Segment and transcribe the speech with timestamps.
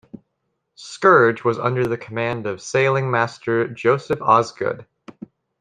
[0.73, 4.87] "Scourge" was under the command of Sailing Master Joseph Osgood.